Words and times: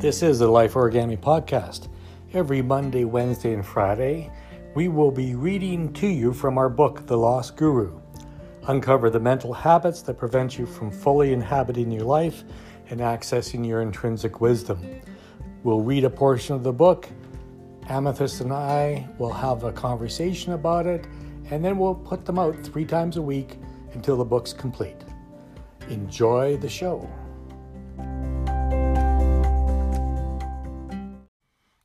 This 0.00 0.22
is 0.22 0.38
the 0.38 0.48
Life 0.48 0.72
Origami 0.72 1.18
Podcast. 1.18 1.88
Every 2.32 2.62
Monday, 2.62 3.04
Wednesday, 3.04 3.52
and 3.52 3.66
Friday, 3.66 4.32
we 4.74 4.88
will 4.88 5.10
be 5.10 5.34
reading 5.34 5.92
to 5.92 6.06
you 6.06 6.32
from 6.32 6.56
our 6.56 6.70
book, 6.70 7.06
The 7.06 7.18
Lost 7.18 7.54
Guru. 7.58 8.00
Uncover 8.68 9.10
the 9.10 9.20
mental 9.20 9.52
habits 9.52 10.00
that 10.00 10.16
prevent 10.16 10.58
you 10.58 10.64
from 10.64 10.90
fully 10.90 11.34
inhabiting 11.34 11.90
your 11.90 12.04
life 12.04 12.44
and 12.88 13.00
accessing 13.00 13.68
your 13.68 13.82
intrinsic 13.82 14.40
wisdom. 14.40 15.02
We'll 15.64 15.82
read 15.82 16.04
a 16.04 16.10
portion 16.10 16.54
of 16.54 16.62
the 16.62 16.72
book. 16.72 17.06
Amethyst 17.90 18.40
and 18.40 18.54
I 18.54 19.06
will 19.18 19.34
have 19.34 19.64
a 19.64 19.72
conversation 19.72 20.54
about 20.54 20.86
it, 20.86 21.04
and 21.50 21.62
then 21.62 21.76
we'll 21.76 21.94
put 21.94 22.24
them 22.24 22.38
out 22.38 22.56
three 22.56 22.86
times 22.86 23.18
a 23.18 23.22
week 23.22 23.58
until 23.92 24.16
the 24.16 24.24
book's 24.24 24.54
complete. 24.54 25.04
Enjoy 25.90 26.56
the 26.56 26.70
show. 26.70 27.06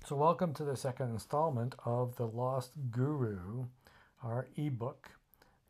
So, 0.07 0.15
welcome 0.15 0.53
to 0.53 0.63
the 0.63 0.77
second 0.77 1.09
installment 1.09 1.73
of 1.83 2.15
The 2.15 2.27
Lost 2.27 2.73
Guru, 2.91 3.65
our 4.21 4.45
ebook, 4.55 5.09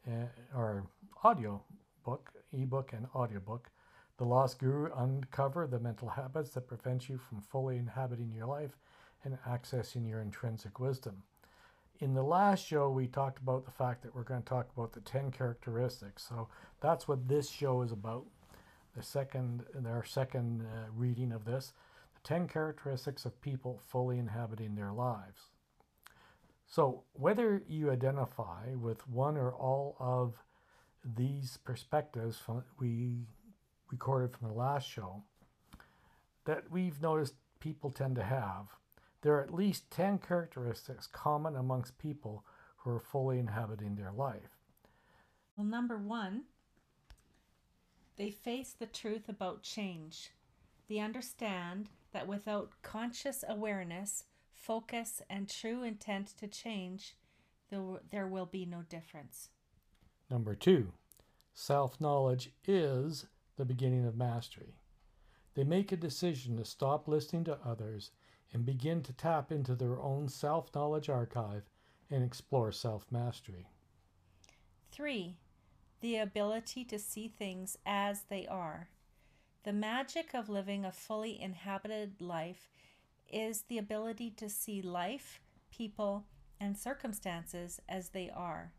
uh, 0.05 0.25
our 0.53 0.87
audio 1.23 1.63
book, 2.03 2.33
ebook 2.51 2.91
and 2.91 3.07
audiobook. 3.15 3.69
The 4.17 4.25
Lost 4.25 4.59
Guru 4.59 4.91
Uncover 4.93 5.67
the 5.67 5.79
Mental 5.79 6.09
Habits 6.09 6.49
That 6.49 6.67
Prevent 6.67 7.07
You 7.07 7.17
from 7.17 7.39
Fully 7.39 7.77
Inhabiting 7.77 8.33
Your 8.35 8.47
Life 8.47 8.75
and 9.23 9.37
Accessing 9.47 10.05
Your 10.05 10.19
Intrinsic 10.19 10.81
Wisdom. 10.81 11.23
In 12.01 12.13
the 12.13 12.23
last 12.23 12.67
show, 12.67 12.89
we 12.89 13.07
talked 13.07 13.39
about 13.39 13.63
the 13.63 13.71
fact 13.71 14.03
that 14.03 14.13
we're 14.13 14.23
going 14.23 14.43
to 14.43 14.49
talk 14.49 14.67
about 14.75 14.91
the 14.91 14.99
10 14.99 15.31
characteristics. 15.31 16.27
So, 16.27 16.49
that's 16.81 17.07
what 17.07 17.29
this 17.29 17.49
show 17.49 17.83
is 17.83 17.93
about. 17.93 18.25
The 18.97 19.03
second, 19.03 19.63
our 19.87 20.03
second 20.03 20.63
uh, 20.63 20.87
reading 20.93 21.31
of 21.31 21.45
this 21.45 21.71
10 22.25 22.47
characteristics 22.47 23.23
of 23.23 23.39
people 23.41 23.79
fully 23.87 24.17
inhabiting 24.17 24.75
their 24.75 24.91
lives. 24.91 25.51
So, 26.67 27.03
whether 27.13 27.61
you 27.69 27.91
identify 27.91 28.73
with 28.75 29.07
one 29.07 29.37
or 29.37 29.53
all 29.53 29.95
of 29.99 30.33
these 31.15 31.59
perspectives 31.63 32.37
from, 32.37 32.63
we 32.79 33.27
recorded 33.91 34.35
from 34.35 34.47
the 34.47 34.53
last 34.55 34.89
show 34.89 35.23
that 36.45 36.69
we've 36.71 37.01
noticed 37.01 37.35
people 37.59 37.91
tend 37.91 38.15
to 38.15 38.23
have, 38.23 38.65
there 39.21 39.35
are 39.35 39.43
at 39.43 39.53
least 39.53 39.91
10 39.91 40.17
characteristics 40.17 41.07
common 41.07 41.55
amongst 41.55 41.97
people 41.99 42.43
who 42.77 42.89
are 42.89 42.99
fully 42.99 43.37
inhabiting 43.39 43.95
their 43.95 44.11
life. 44.11 44.57
Well, 45.55 45.65
number 45.65 45.97
one, 45.97 46.43
they 48.17 48.31
face 48.31 48.75
the 48.77 48.85
truth 48.87 49.29
about 49.29 49.61
change. 49.61 50.31
They 50.89 50.99
understand 50.99 51.89
that 52.15 52.29
without 52.29 52.71
conscious 52.81 53.43
awareness, 53.45 54.23
focus, 54.53 55.21
and 55.29 55.49
true 55.49 55.83
intent 55.83 56.27
to 56.37 56.47
change, 56.47 57.17
there 57.69 58.25
will 58.25 58.45
be 58.45 58.65
no 58.65 58.83
difference. 58.87 59.49
Number 60.31 60.55
two, 60.55 60.93
self 61.53 61.99
knowledge 61.99 62.51
is 62.65 63.25
the 63.57 63.65
beginning 63.65 64.05
of 64.05 64.15
mastery. 64.15 64.75
They 65.55 65.65
make 65.65 65.91
a 65.91 65.97
decision 65.97 66.55
to 66.55 66.63
stop 66.63 67.09
listening 67.09 67.43
to 67.45 67.59
others 67.65 68.11
and 68.53 68.65
begin 68.65 69.03
to 69.03 69.11
tap 69.11 69.51
into 69.51 69.75
their 69.75 69.99
own 69.99 70.29
self 70.29 70.73
knowledge 70.73 71.09
archive 71.09 71.63
and 72.09 72.23
explore 72.23 72.71
self 72.71 73.05
mastery. 73.11 73.67
Three, 74.89 75.35
the 75.99 76.15
ability 76.15 76.85
to 76.85 76.97
see 76.97 77.27
things 77.27 77.77
as 77.85 78.21
they 78.29 78.47
are. 78.47 78.87
The 79.65 79.73
magic 79.73 80.35
of 80.35 80.47
living 80.47 80.85
a 80.85 80.91
fully 80.91 81.41
inhabited 81.41 82.21
life 82.21 82.69
is 83.27 83.63
the 83.63 83.79
ability 83.79 84.29
to 84.37 84.47
see 84.47 84.83
life, 84.83 85.41
people, 85.71 86.25
and 86.59 86.77
circumstances 86.77 87.81
as 87.89 88.09
they 88.09 88.29
are, 88.29 88.73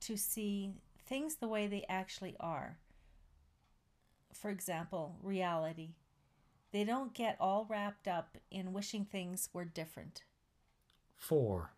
to 0.00 0.18
see 0.18 0.74
things 1.06 1.36
the 1.36 1.48
way 1.48 1.66
they 1.66 1.86
actually 1.88 2.36
are. 2.38 2.76
For 4.34 4.50
example, 4.50 5.16
reality. 5.22 5.94
They 6.72 6.84
don't 6.84 7.14
get 7.14 7.38
all 7.40 7.64
wrapped 7.66 8.06
up 8.06 8.36
in 8.50 8.74
wishing 8.74 9.06
things 9.06 9.48
were 9.54 9.64
different. 9.64 10.24
4. 11.16 11.70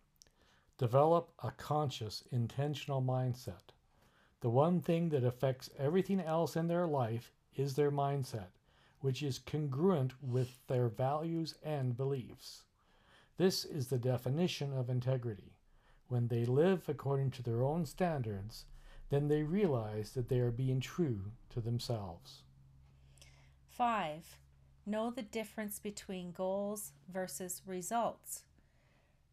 Develop 0.77 1.31
a 1.41 1.51
conscious, 1.51 2.25
intentional 2.33 3.01
mindset. 3.01 3.71
The 4.41 4.49
one 4.49 4.81
thing 4.81 5.07
that 5.09 5.23
affects 5.23 5.69
everything 5.79 6.19
else 6.19 6.57
in 6.57 6.67
their 6.67 6.85
life 6.85 7.31
is 7.55 7.75
their 7.75 7.91
mindset, 7.91 8.49
which 8.99 9.21
is 9.23 9.39
congruent 9.39 10.13
with 10.21 10.65
their 10.67 10.87
values 10.87 11.55
and 11.63 11.97
beliefs. 11.97 12.63
This 13.37 13.65
is 13.65 13.87
the 13.87 13.97
definition 13.97 14.73
of 14.77 14.89
integrity. 14.89 15.55
When 16.07 16.27
they 16.27 16.45
live 16.45 16.87
according 16.87 17.31
to 17.31 17.43
their 17.43 17.63
own 17.63 17.85
standards, 17.85 18.65
then 19.09 19.27
they 19.27 19.43
realize 19.43 20.11
that 20.11 20.29
they 20.29 20.39
are 20.39 20.51
being 20.51 20.79
true 20.79 21.31
to 21.49 21.61
themselves. 21.61 22.43
5. 23.69 24.37
Know 24.85 25.09
the 25.09 25.21
difference 25.21 25.79
between 25.79 26.31
goals 26.31 26.91
versus 27.11 27.61
results. 27.65 28.43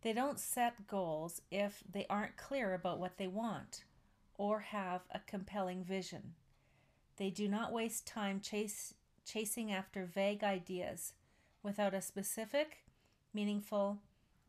They 0.02 0.12
don't 0.12 0.38
set 0.38 0.86
goals 0.86 1.42
if 1.50 1.82
they 1.90 2.06
aren't 2.08 2.36
clear 2.36 2.74
about 2.74 2.98
what 2.98 3.18
they 3.18 3.26
want 3.26 3.84
or 4.36 4.60
have 4.60 5.02
a 5.10 5.20
compelling 5.26 5.82
vision. 5.84 6.34
They 7.18 7.30
do 7.30 7.48
not 7.48 7.72
waste 7.72 8.06
time 8.06 8.40
chase, 8.40 8.94
chasing 9.24 9.72
after 9.72 10.06
vague 10.06 10.44
ideas 10.44 11.12
without 11.62 11.92
a 11.92 12.00
specific, 12.00 12.84
meaningful, 13.34 13.98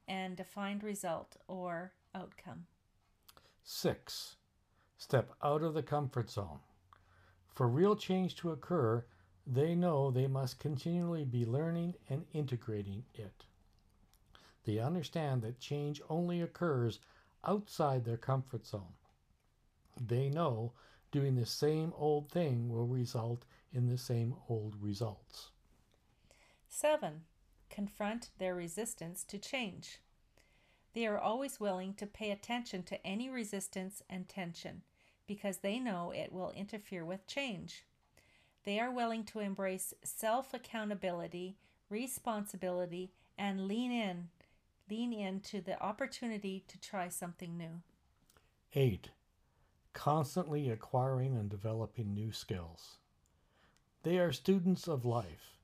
and 0.07 0.38
defined 0.38 0.84
result 0.84 1.35
or 1.47 1.94
outcome. 2.13 2.68
6. 3.63 4.35
Step 4.97 5.34
out 5.44 5.63
of 5.63 5.74
the 5.74 5.84
comfort 5.84 6.30
zone. 6.30 6.59
For 7.56 7.68
real 7.68 7.96
change 7.96 8.35
to 8.38 8.52
occur, 8.52 9.03
they 9.46 9.74
know 9.74 10.12
they 10.12 10.28
must 10.28 10.59
continually 10.59 11.25
be 11.25 11.46
learning 11.46 11.96
and 12.07 12.25
integrating 12.34 13.03
it. 13.16 13.46
They 14.66 14.78
understand 14.78 15.41
that 15.41 15.59
change 15.59 16.01
only 16.09 16.41
occurs 16.41 17.00
outside 17.44 18.06
their 18.06 18.18
comfort 18.18 18.68
zone. 18.68 18.94
They 20.00 20.30
know 20.30 20.74
doing 21.12 21.36
the 21.36 21.46
same 21.46 21.94
old 21.96 22.31
thing 22.31 22.70
will 22.70 22.88
result 22.88 23.46
in 23.74 23.88
the 23.88 23.97
same 23.97 24.36
old 24.47 24.75
results. 24.81 25.50
7. 26.68 27.22
Confront 27.70 28.30
their 28.38 28.56
resistance 28.56 29.24
to 29.24 29.38
change. 29.38 30.00
They 30.94 31.06
are 31.06 31.19
always 31.19 31.59
willing 31.59 31.94
to 31.96 32.08
pay 32.08 32.31
attention 32.31 32.84
to 32.84 33.06
any 33.06 33.30
resistance 33.30 34.02
and 34.09 34.28
tension 34.28 34.81
because 35.28 35.58
they 35.58 35.80
know 35.80 36.12
it 36.12 36.31
will 36.31 36.52
interfere 36.52 37.06
with 37.06 37.28
change. 37.28 37.86
They 38.64 38.80
are 38.80 38.92
willing 38.92 39.24
to 39.25 39.40
embrace 39.40 39.94
self 40.03 40.53
accountability, 40.53 41.58
responsibility, 41.90 43.12
and 43.38 43.68
lean 43.68 43.92
in, 43.92 44.30
lean 44.90 45.14
into 45.14 45.62
the 45.62 45.81
opportunity 45.81 46.64
to 46.68 46.80
try 46.80 47.09
something 47.09 47.58
new. 47.58 47.81
8 48.74 49.09
constantly 49.94 50.70
acquiring 50.70 51.36
and 51.36 51.50
developing 51.50 52.14
new 52.14 52.32
skills. 52.32 52.98
They 54.04 54.18
are 54.20 54.32
students 54.32 54.88
of 54.88 55.06
life. 55.06 55.58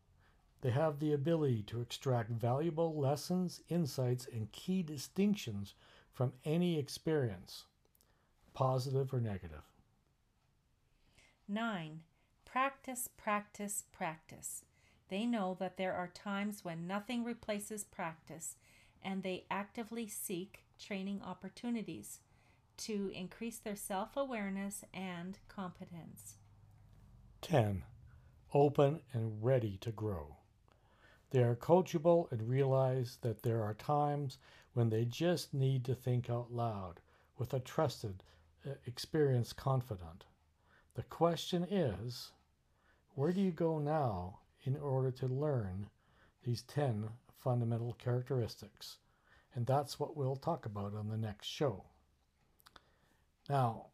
They 0.62 0.72
have 0.72 1.00
the 1.00 1.14
ability 1.14 1.64
to 1.68 1.82
extract 1.82 2.32
valuable 2.32 2.96
lessons, 2.96 3.62
insights, 3.70 4.28
and 4.32 4.52
key 4.52 4.82
distinctions 4.82 5.76
from 6.12 6.34
any 6.44 6.80
experience, 6.80 7.66
positive 8.54 9.14
or 9.14 9.20
negative. 9.20 9.64
9. 11.48 12.02
Practice, 12.46 13.08
practice, 13.16 13.84
practice. 13.92 14.64
They 15.10 15.26
know 15.26 15.56
that 15.60 15.78
there 15.78 15.94
are 15.94 16.08
times 16.08 16.66
when 16.66 16.88
nothing 16.88 17.24
replaces 17.24 17.84
practice, 17.84 18.56
and 19.04 19.22
they 19.22 19.46
actively 19.52 20.08
seek 20.08 20.64
training 20.80 21.22
opportunities 21.24 22.20
to 22.78 23.12
increase 23.14 23.58
their 23.58 23.76
self 23.76 24.18
awareness 24.18 24.84
and 24.94 25.40
competence. 25.48 26.38
10. 27.42 27.84
Open 28.54 29.02
and 29.14 29.44
ready 29.44 29.78
to 29.82 29.92
grow. 29.92 30.38
They 31.32 31.44
are 31.44 31.56
coachable 31.56 32.32
and 32.32 32.50
realize 32.50 33.18
that 33.22 33.44
there 33.44 33.62
are 33.64 33.74
times 33.74 34.38
when 34.74 34.90
they 34.90 35.06
just 35.06 35.54
need 35.54 35.86
to 35.86 35.96
think 35.96 36.30
out 36.30 36.52
loud 36.52 37.02
with 37.38 37.54
a 37.54 37.60
trusted, 37.60 38.24
uh, 38.66 38.72
experienced 38.86 39.58
confidant. 39.58 40.26
The 40.94 41.04
question 41.04 41.64
is 41.70 42.32
where 43.16 43.32
do 43.32 43.42
you 43.42 43.52
go 43.52 43.80
now 43.80 44.40
in 44.64 44.78
order 44.78 45.12
to 45.12 45.28
learn 45.28 45.90
these 46.44 46.64
10 46.64 47.10
fundamental 47.38 47.94
characteristics? 47.94 48.98
And 49.54 49.66
that's 49.66 50.00
what 50.00 50.18
we'll 50.18 50.36
talk 50.36 50.66
about 50.66 50.94
on 50.94 51.10
the 51.10 51.18
next 51.18 51.48
show. 51.48 51.86
Now, 53.50 53.88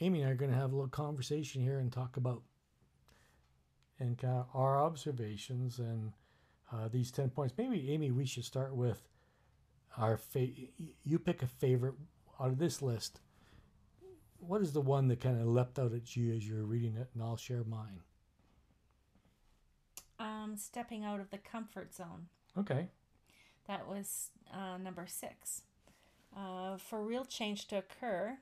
Amy 0.00 0.20
and 0.20 0.28
I 0.28 0.32
are 0.32 0.36
going 0.36 0.50
to 0.50 0.56
have 0.56 0.72
a 0.72 0.74
little 0.74 0.88
conversation 0.88 1.62
here 1.62 1.78
and 1.78 1.92
talk 1.92 2.16
about 2.16 2.42
and 4.00 4.16
kind 4.16 4.38
of 4.38 4.46
our 4.54 4.82
observations 4.82 5.78
and 5.78 6.12
uh, 6.72 6.88
these 6.88 7.10
10 7.10 7.30
points. 7.30 7.54
Maybe, 7.58 7.90
Amy, 7.90 8.10
we 8.10 8.26
should 8.26 8.44
start 8.44 8.74
with 8.74 9.08
our 9.96 10.16
fa- 10.16 10.46
You 11.04 11.18
pick 11.18 11.42
a 11.42 11.46
favorite 11.46 11.94
out 12.40 12.48
of 12.48 12.58
this 12.58 12.80
list. 12.80 13.20
What 14.38 14.62
is 14.62 14.72
the 14.72 14.80
one 14.80 15.08
that 15.08 15.20
kind 15.20 15.40
of 15.40 15.48
leapt 15.48 15.78
out 15.78 15.92
at 15.92 16.14
you 16.14 16.32
as 16.32 16.46
you 16.46 16.54
were 16.54 16.64
reading 16.64 16.96
it? 16.96 17.08
And 17.12 17.22
I'll 17.22 17.36
share 17.36 17.64
mine. 17.64 18.00
Um, 20.20 20.54
stepping 20.56 21.04
out 21.04 21.18
of 21.20 21.30
the 21.30 21.38
comfort 21.38 21.92
zone. 21.94 22.28
Okay. 22.56 22.88
That 23.66 23.88
was 23.88 24.30
uh, 24.52 24.78
number 24.78 25.06
six. 25.08 25.62
Uh, 26.38 26.76
for 26.76 27.02
real 27.02 27.24
change 27.24 27.66
to 27.68 27.78
occur, 27.78 28.38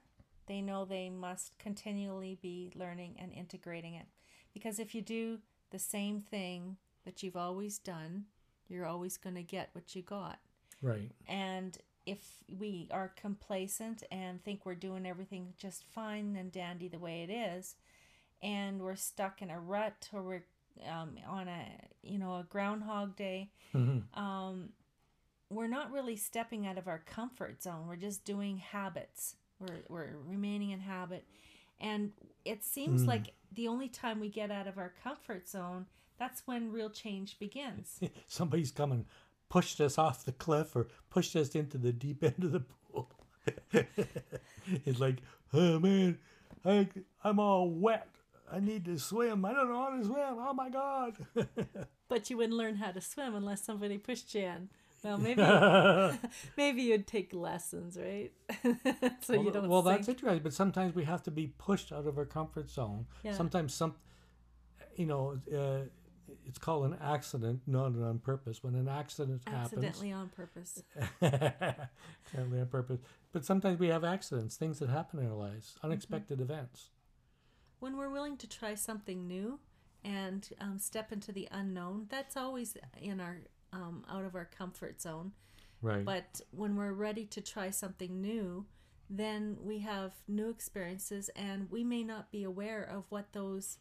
they 0.46 0.60
know 0.60 0.84
they 0.84 1.08
must 1.08 1.58
continually 1.58 2.38
be 2.42 2.70
learning 2.74 3.16
and 3.18 3.32
integrating 3.32 3.94
it. 3.94 4.06
Because 4.52 4.78
if 4.78 4.94
you 4.94 5.00
do 5.02 5.38
the 5.70 5.78
same 5.78 6.20
thing 6.20 6.76
that 7.04 7.22
you've 7.22 7.36
always 7.36 7.78
done, 7.78 8.24
you're 8.68 8.86
always 8.86 9.16
going 9.16 9.36
to 9.36 9.42
get 9.42 9.70
what 9.72 9.94
you 9.94 10.02
got. 10.02 10.38
Right. 10.82 11.10
And 11.26 11.78
if 12.04 12.18
we 12.58 12.88
are 12.90 13.12
complacent 13.16 14.02
and 14.10 14.42
think 14.44 14.64
we're 14.64 14.74
doing 14.74 15.06
everything 15.06 15.54
just 15.56 15.84
fine 15.84 16.36
and 16.36 16.52
dandy 16.52 16.88
the 16.88 16.98
way 16.98 17.22
it 17.22 17.30
is, 17.32 17.76
and 18.42 18.80
we're 18.82 18.96
stuck 18.96 19.40
in 19.40 19.50
a 19.50 19.58
rut 19.58 20.08
or 20.12 20.22
we're 20.22 20.44
um, 20.90 21.16
on 21.26 21.48
a 21.48 21.64
you 22.02 22.18
know 22.18 22.36
a 22.36 22.44
groundhog 22.48 23.16
day, 23.16 23.50
Mhm. 23.74 24.02
um, 24.16 24.68
we're 25.50 25.68
not 25.68 25.92
really 25.92 26.16
stepping 26.16 26.66
out 26.66 26.78
of 26.78 26.88
our 26.88 26.98
comfort 26.98 27.62
zone. 27.62 27.86
We're 27.86 27.96
just 27.96 28.24
doing 28.24 28.58
habits. 28.58 29.36
We're 29.60 29.82
we're 29.88 30.16
remaining 30.26 30.70
in 30.70 30.80
habit, 30.80 31.24
and 31.80 32.12
it 32.44 32.64
seems 32.64 33.02
Mm. 33.04 33.06
like 33.08 33.34
the 33.52 33.68
only 33.68 33.88
time 33.88 34.20
we 34.20 34.28
get 34.28 34.50
out 34.50 34.66
of 34.66 34.76
our 34.76 34.92
comfort 35.02 35.48
zone, 35.48 35.86
that's 36.18 36.46
when 36.46 36.72
real 36.72 36.90
change 36.90 37.38
begins. 37.38 38.00
Somebody's 38.26 38.70
come 38.70 38.92
and 38.92 39.06
pushed 39.48 39.80
us 39.80 39.96
off 39.98 40.24
the 40.24 40.32
cliff 40.32 40.74
or 40.76 40.88
pushed 41.10 41.36
us 41.36 41.54
into 41.54 41.78
the 41.78 41.92
deep 41.92 42.22
end 42.22 42.42
of 42.44 42.52
the 42.52 42.60
pool. 42.60 43.10
it's 44.84 44.98
like, 45.00 45.18
oh 45.54 45.78
man, 45.78 46.18
I, 46.64 46.88
I'm 47.24 47.38
all 47.38 47.70
wet. 47.70 48.08
I 48.52 48.60
need 48.60 48.84
to 48.86 48.98
swim. 48.98 49.44
I 49.44 49.52
don't 49.52 49.68
know 49.68 49.80
how 49.82 49.90
to 49.96 50.04
swim. 50.04 50.36
Oh 50.38 50.52
my 50.54 50.68
God. 50.68 51.16
But 52.08 52.30
you 52.30 52.36
wouldn't 52.36 52.56
learn 52.56 52.76
how 52.76 52.92
to 52.92 53.00
swim 53.00 53.34
unless 53.34 53.64
somebody 53.64 53.98
pushed 53.98 54.34
you 54.34 54.42
in. 54.42 54.68
Well, 55.04 55.18
maybe 55.26 55.42
maybe 56.56 56.82
you'd 56.82 57.06
take 57.06 57.32
lessons, 57.34 57.98
right? 57.98 58.32
so 59.20 59.34
you 59.34 59.40
well, 59.42 59.50
don't. 59.50 59.68
well 59.68 59.82
that's 59.82 60.08
interesting. 60.08 60.42
But 60.42 60.52
sometimes 60.52 60.94
we 60.94 61.04
have 61.04 61.22
to 61.24 61.30
be 61.30 61.48
pushed 61.58 61.92
out 61.92 62.06
of 62.06 62.18
our 62.18 62.24
comfort 62.24 62.70
zone. 62.70 63.06
Yeah. 63.22 63.32
Sometimes 63.32 63.74
some, 63.74 63.94
you 64.96 65.06
know, 65.06 65.38
uh, 65.54 65.88
it's 66.44 66.58
called 66.58 66.86
an 66.86 66.96
accident, 67.00 67.60
not 67.66 67.86
on 67.86 68.18
purpose. 68.18 68.62
When 68.62 68.74
an 68.74 68.88
accident 68.88 69.42
happens. 69.46 69.64
accidentally 69.72 70.12
on 70.12 70.28
purpose. 70.30 70.82
accidentally 71.22 72.60
on 72.60 72.66
purpose. 72.66 72.98
But 73.32 73.44
sometimes 73.44 73.78
we 73.78 73.88
have 73.88 74.04
accidents, 74.04 74.56
things 74.56 74.78
that 74.78 74.88
happen 74.88 75.20
in 75.20 75.26
our 75.26 75.34
lives, 75.36 75.74
Mm-hmm. 75.76 75.86
unexpected 75.86 76.40
events. 76.40 76.90
When 77.78 77.96
we're 77.96 78.08
willing 78.10 78.36
to 78.38 78.48
try 78.48 78.74
something 78.74 79.26
new 79.26 79.60
and 80.02 80.48
um, 80.60 80.78
step 80.78 81.12
into 81.12 81.30
the 81.32 81.46
unknown, 81.50 82.06
that's 82.08 82.36
always 82.36 82.76
in 83.00 83.20
our 83.20 83.38
um, 83.72 84.04
out 84.10 84.24
of 84.24 84.34
our 84.34 84.44
comfort 84.46 85.00
zone. 85.00 85.32
Right. 85.82 86.04
But 86.04 86.40
when 86.50 86.76
we're 86.76 86.92
ready 86.92 87.24
to 87.26 87.40
try 87.40 87.70
something 87.70 88.20
new, 88.20 88.66
then 89.08 89.56
we 89.60 89.80
have 89.80 90.12
new 90.26 90.48
experiences, 90.48 91.30
and 91.36 91.70
we 91.70 91.84
may 91.84 92.02
not 92.02 92.32
be 92.32 92.42
aware 92.42 92.82
of 92.82 93.04
what 93.08 93.32
those 93.32 93.78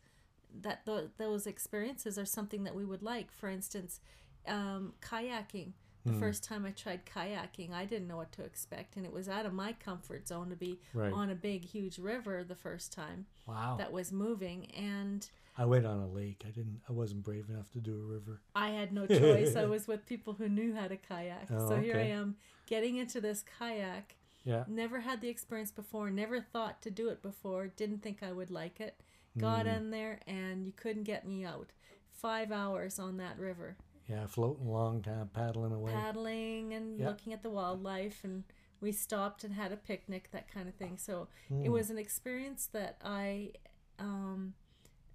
that 0.61 0.85
th- 0.85 1.09
those 1.17 1.47
experiences 1.47 2.17
are 2.17 2.25
something 2.25 2.63
that 2.63 2.75
we 2.75 2.85
would 2.85 3.01
like. 3.03 3.31
For 3.31 3.49
instance, 3.49 3.99
um, 4.47 4.93
kayaking. 5.01 5.71
The 6.05 6.11
Hmm. 6.11 6.19
first 6.19 6.43
time 6.43 6.65
I 6.65 6.71
tried 6.71 7.05
kayaking, 7.05 7.71
I 7.71 7.85
didn't 7.85 8.07
know 8.07 8.17
what 8.17 8.31
to 8.33 8.43
expect, 8.43 8.95
and 8.95 9.05
it 9.05 9.11
was 9.11 9.27
out 9.27 9.45
of 9.47 9.53
my 9.53 9.73
comfort 9.73 10.27
zone 10.27 10.49
to 10.51 10.55
be 10.55 10.79
Right. 10.93 11.11
on 11.11 11.31
a 11.31 11.35
big, 11.35 11.63
huge 11.65 11.97
river 11.97 12.43
the 12.43 12.55
first 12.55 12.91
time 12.93 13.25
wow. 13.47 13.75
that 13.77 13.91
was 13.91 14.11
moving, 14.11 14.69
and 14.71 15.27
I 15.57 15.65
went 15.65 15.85
on 15.85 15.99
a 15.99 16.07
lake. 16.07 16.43
I 16.45 16.51
didn't. 16.51 16.81
I 16.87 16.91
wasn't 16.91 17.23
brave 17.23 17.49
enough 17.49 17.71
to 17.71 17.79
do 17.79 17.95
a 17.99 18.05
river. 18.05 18.41
I 18.53 18.69
had 18.71 18.91
no 18.93 19.07
choice. 19.07 19.55
I 19.55 19.65
was 19.75 19.87
with 19.87 20.05
people 20.05 20.33
who 20.33 20.47
knew 20.49 20.75
how 20.75 20.87
to 20.87 20.97
kayak. 20.97 21.49
Oh, 21.49 21.69
so 21.69 21.79
here 21.79 21.95
I 21.95 22.01
am 22.09 22.35
getting 22.67 22.97
into 22.97 23.19
this 23.21 23.41
kayak. 23.57 24.15
Yeah. 24.43 24.65
Never 24.67 24.99
had 24.99 25.21
the 25.21 25.29
experience 25.29 25.71
before, 25.71 26.11
never 26.11 26.39
thought 26.39 26.81
to 26.83 26.91
do 26.91 27.09
it 27.09 27.21
before, 27.23 27.67
didn't 27.67 28.03
think 28.03 28.21
I 28.21 28.31
would 28.31 28.51
like 28.51 28.79
it. 28.79 29.01
Got 29.39 29.65
Mm. 29.65 29.77
in 29.77 29.89
there 29.91 30.19
and 30.27 30.67
you 30.67 30.71
couldn't 30.73 31.03
get 31.03 31.25
me 31.25 31.43
out. 31.43 31.71
Five 32.11 32.51
hours 32.51 32.99
on 32.99 33.17
that 33.17 33.39
river, 33.39 33.75
Yeah. 34.07 34.27
Floating 34.27 34.67
along, 34.67 35.01
kind 35.03 35.21
of 35.21 35.33
paddling 35.33 35.71
away. 35.73 35.91
paddling 35.91 36.73
and 36.73 36.99
Yeah. 36.99 37.07
looking 37.09 37.33
at 37.33 37.41
the 37.43 37.49
wildlife. 37.49 38.23
And 38.23 38.43
we 38.81 38.91
stopped 38.91 39.43
and 39.43 39.53
had 39.53 39.71
a 39.71 39.77
picnic, 39.77 40.29
that 40.31 40.47
kind 40.51 40.67
of 40.69 40.75
thing. 40.75 40.97
So 40.97 41.27
it 41.49 41.53
Mm. 41.69 41.71
was 41.71 41.89
an 41.89 41.97
experience 41.97 42.67
that 42.67 42.97
I 43.03 43.53
um, 43.97 44.53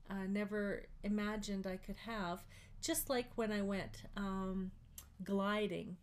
uh, 0.08 0.26
never 0.26 0.86
imagined 1.04 1.66
I 1.66 1.76
could 1.76 1.96
have. 1.98 2.42
Just 2.80 3.10
like 3.10 3.26
when 3.36 3.52
I 3.52 3.60
went 3.62 4.04
um, 4.16 4.70
gliding. 5.22 5.96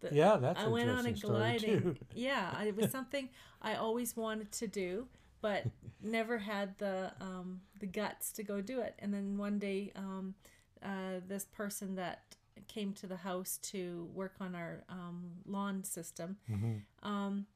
The- 0.00 0.14
yeah, 0.14 0.36
that's 0.36 0.60
I 0.60 0.66
went 0.66 0.90
on 0.90 1.06
a 1.06 1.12
gliding. 1.12 1.98
yeah, 2.14 2.60
it 2.62 2.76
was 2.76 2.90
something 2.90 3.30
I 3.62 3.74
always 3.76 4.16
wanted 4.16 4.50
to 4.52 4.66
do, 4.66 5.08
but 5.40 5.64
never 6.02 6.38
had 6.38 6.76
the 6.78 7.12
um, 7.20 7.62
the 7.78 7.86
guts 7.86 8.32
to 8.32 8.42
go 8.42 8.60
do 8.60 8.80
it. 8.80 8.94
And 8.98 9.14
then 9.14 9.38
one 9.38 9.58
day, 9.58 9.92
um, 9.96 10.34
uh, 10.82 11.20
this 11.26 11.44
person 11.44 11.94
that 11.96 12.36
came 12.66 12.92
to 12.92 13.06
the 13.06 13.16
house 13.16 13.58
to 13.62 14.08
work 14.14 14.34
on 14.40 14.54
our 14.54 14.82
um, 14.88 15.30
lawn 15.46 15.84
system 15.84 16.36
Mhm. 16.50 16.82
um, 17.02 17.46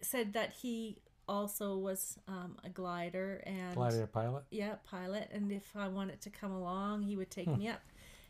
said 0.00 0.32
that 0.34 0.52
he 0.52 0.98
also 1.28 1.76
was 1.76 2.18
um, 2.28 2.56
a 2.62 2.68
glider 2.68 3.42
and 3.46 3.74
Glider 3.74 4.06
pilot. 4.06 4.44
yeah, 4.50 4.76
pilot. 4.84 5.28
And 5.32 5.50
if 5.50 5.74
I 5.74 5.88
wanted 5.88 6.20
to 6.22 6.30
come 6.30 6.52
along, 6.52 7.02
he 7.02 7.16
would 7.16 7.28
Hmm. 7.28 7.40
take 7.40 7.56
me 7.56 7.68
up. 7.68 7.80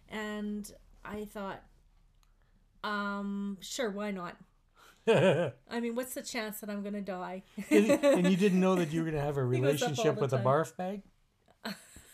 And 0.08 0.70
I 1.04 1.24
thought, 1.26 1.62
um, 2.84 3.58
sure, 3.60 3.90
why 3.90 4.10
not? 4.12 4.36
I 5.08 5.80
mean, 5.80 5.94
what's 5.94 6.14
the 6.14 6.22
chance 6.22 6.60
that 6.60 6.70
I'm 6.70 6.82
going 6.82 6.94
to 6.94 7.00
die? 7.00 7.42
And 7.70 8.30
you 8.30 8.36
didn't 8.36 8.60
know 8.60 8.74
that 8.76 8.92
you 8.92 9.00
were 9.02 9.10
going 9.10 9.16
to 9.16 9.24
have 9.24 9.36
a 9.36 9.40
He 9.48 9.60
goes 9.60 9.82
up 9.82 9.98
all 9.98 10.04
relationship 10.04 10.20
with 10.20 10.32
a 10.32 10.38
barf 10.38 10.76
bag. 10.76 11.02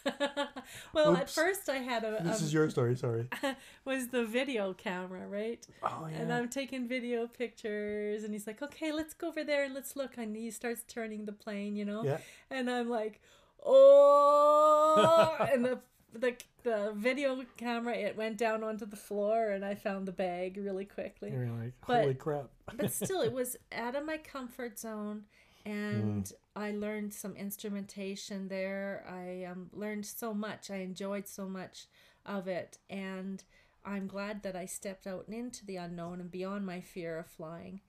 well, 0.93 1.17
at 1.17 1.31
first 1.31 1.69
I 1.69 1.77
had 1.77 2.05
a, 2.05 2.23
This 2.23 2.41
um, 2.41 2.45
is 2.45 2.55
your 2.55 2.69
story. 2.71 2.97
Sorry. 2.97 3.29
was 3.85 4.09
the 4.09 4.25
video 4.25 4.73
camera, 4.73 5.27
right? 5.27 5.67
Oh 5.83 6.09
yeah. 6.11 6.19
And 6.19 6.33
I'm 6.33 6.49
taking 6.49 6.89
video 6.89 7.27
pictures, 7.27 8.25
and 8.25 8.33
he's 8.33 8.47
like, 8.47 8.63
"Okay, 8.63 8.93
let's 8.93 9.15
go 9.15 9.29
over 9.29 9.45
there 9.45 9.65
and 9.65 9.75
let's 9.75 9.97
look." 9.97 10.17
And 10.17 10.37
he 10.37 10.51
starts 10.51 10.83
turning 10.87 11.25
the 11.25 11.33
plane, 11.33 11.77
you 11.77 11.85
know. 11.85 12.05
yeah. 12.05 12.19
and 12.51 12.71
I'm 12.71 12.89
like, 12.89 13.21
oh, 13.65 15.37
and 15.53 15.65
the 15.65 15.81
the 16.13 16.37
the 16.63 16.93
video 16.95 17.43
camera 17.57 17.95
it 17.95 18.17
went 18.17 18.37
down 18.39 18.63
onto 18.63 18.87
the 18.87 18.97
floor, 18.97 19.51
and 19.51 19.65
I 19.65 19.75
found 19.75 20.07
the 20.07 20.13
bag 20.13 20.57
really 20.57 20.85
quickly. 20.85 21.31
You're 21.31 21.49
like, 21.49 21.73
But- 21.87 22.03
holy 22.03 22.15
crap. 22.15 22.51
But 22.77 22.93
still, 22.93 23.21
it 23.21 23.33
was 23.33 23.57
out 23.73 23.97
of 23.97 24.05
my 24.07 24.17
comfort 24.17 24.79
zone, 24.79 25.25
and 25.65 26.33
I 26.57 26.73
learned 26.73 27.15
some 27.15 27.37
instrumentation 27.37 28.49
there. 28.49 29.05
I 29.09 29.45
um, 29.45 29.71
learned 29.73 30.07
so 30.07 30.35
much. 30.35 30.71
I 30.71 30.77
enjoyed 30.77 31.29
so 31.29 31.49
much 31.49 31.87
of 32.27 32.49
it, 32.49 32.79
and 32.91 33.43
I'm 33.85 34.07
glad 34.07 34.43
that 34.43 34.57
I 34.57 34.67
stepped 34.67 35.07
out 35.07 35.27
and 35.27 35.35
into 35.37 35.65
the 35.65 35.77
unknown 35.77 36.21
and 36.21 36.31
beyond 36.31 36.67
my 36.67 36.81
fear 36.81 37.19
of 37.19 37.27
flying. 37.27 37.81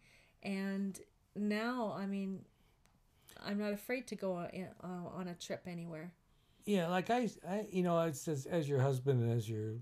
And 0.42 1.00
now, 1.36 1.96
I 1.98 2.06
mean, 2.06 2.46
I'm 3.44 3.58
not 3.60 3.74
afraid 3.74 4.08
to 4.08 4.16
go 4.16 4.34
on, 4.34 4.48
uh, 4.84 5.18
on 5.18 5.28
a 5.28 5.34
trip 5.34 5.64
anywhere. 5.68 6.12
Yeah, 6.66 6.88
like 6.88 7.10
I, 7.10 7.30
I 7.48 7.66
you 7.72 7.84
know, 7.84 8.00
as, 8.00 8.28
as 8.28 8.46
as 8.46 8.70
your 8.70 8.80
husband 8.80 9.22
and 9.22 9.34
as 9.34 9.50
your 9.50 9.74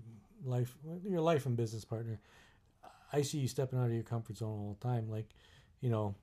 life, 0.44 0.74
your 1.04 1.20
life 1.20 1.46
and 1.46 1.56
business 1.56 1.84
partner, 1.84 2.20
I 3.12 3.22
see 3.22 3.38
you 3.38 3.48
stepping 3.48 3.78
out 3.78 3.86
of 3.86 3.92
your 3.92 4.02
comfort 4.02 4.38
zone 4.38 4.58
all 4.58 4.76
the 4.80 4.88
time. 4.88 5.08
Like, 5.08 5.28
you 5.80 5.90
know, 5.90 6.16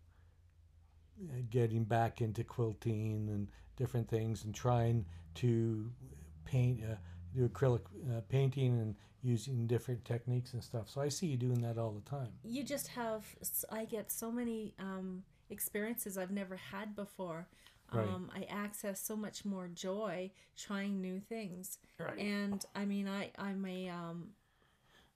getting 1.49 1.83
back 1.83 2.21
into 2.21 2.43
quilting 2.43 3.29
and 3.29 3.47
different 3.75 4.09
things, 4.09 4.43
and 4.43 4.53
trying 4.53 5.05
to 5.35 5.91
paint, 6.45 6.81
uh, 6.83 6.95
do 7.35 7.47
acrylic 7.47 7.81
uh, 8.09 8.21
painting, 8.29 8.79
and 8.79 8.95
using 9.21 9.67
different 9.67 10.03
techniques 10.05 10.53
and 10.53 10.63
stuff. 10.63 10.89
So 10.89 11.01
I 11.01 11.09
see 11.09 11.27
you 11.27 11.37
doing 11.37 11.61
that 11.61 11.77
all 11.77 11.91
the 11.91 12.09
time. 12.09 12.29
You 12.43 12.63
just 12.63 12.87
have, 12.89 13.25
I 13.69 13.85
get 13.85 14.11
so 14.11 14.31
many 14.31 14.73
um, 14.79 15.23
experiences 15.49 16.17
I've 16.17 16.31
never 16.31 16.55
had 16.55 16.95
before. 16.95 17.47
Right. 17.91 18.07
Um, 18.07 18.31
I 18.35 18.45
access 18.49 19.01
so 19.01 19.15
much 19.15 19.45
more 19.45 19.67
joy 19.67 20.31
trying 20.55 21.01
new 21.01 21.19
things. 21.19 21.79
Right. 21.97 22.17
And 22.17 22.63
I 22.75 22.85
mean, 22.85 23.07
I, 23.07 23.31
I 23.37 23.53
may, 23.53 23.89
um, 23.89 24.29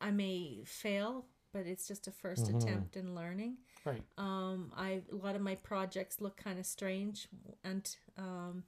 I 0.01 0.11
may 0.11 0.63
fail, 0.65 1.25
but 1.53 1.65
it's 1.65 1.87
just 1.87 2.07
a 2.07 2.11
1st 2.11 2.47
Mhm. 2.51 2.55
attempt 2.61 2.97
in 2.97 3.15
learning. 3.15 3.57
Right. 3.85 4.03
Um, 4.17 4.71
I 4.75 5.03
a 5.11 5.15
lot 5.15 5.35
of 5.35 5.41
my 5.41 5.55
projects 5.55 6.19
look 6.19 6.35
kind 6.37 6.59
of 6.59 6.65
strange, 6.65 7.27
and 7.63 7.95
um, 8.17 8.63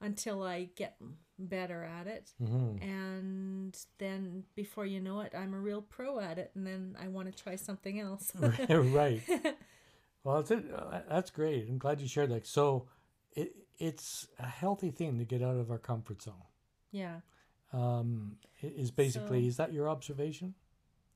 until 0.00 0.42
I 0.44 0.64
get 0.76 0.96
better 1.38 1.82
at 1.84 2.06
it. 2.06 2.32
hmm 2.38 2.76
And 2.80 3.76
then 3.98 4.44
before 4.54 4.86
you 4.86 5.00
know 5.00 5.20
it, 5.20 5.32
I'm 5.34 5.54
a 5.54 5.58
real 5.60 5.82
pro 5.82 6.18
at 6.20 6.38
it. 6.38 6.50
And 6.54 6.66
then 6.66 6.96
I 7.00 7.08
want 7.08 7.34
to 7.34 7.42
try 7.42 7.56
something 7.56 7.98
else. 8.00 8.32
right. 8.68 9.22
Well, 10.24 10.36
that's 10.36 10.50
it. 10.50 10.64
Uh, 10.74 11.00
That's 11.08 11.30
great. 11.30 11.68
I'm 11.68 11.78
glad 11.78 12.00
you 12.00 12.08
shared 12.08 12.30
that. 12.30 12.46
So, 12.46 12.88
it 13.32 13.54
it's 13.78 14.26
a 14.38 14.46
healthy 14.46 14.90
thing 14.90 15.16
to 15.18 15.24
get 15.24 15.42
out 15.42 15.56
of 15.56 15.70
our 15.70 15.78
comfort 15.78 16.20
zone. 16.22 16.42
yeah. 16.90 17.20
Um, 17.72 18.36
is 18.60 18.90
basically 18.90 19.42
So- 19.42 19.48
is 19.48 19.56
that 19.58 19.72
your 19.72 19.88
observation? 19.88 20.54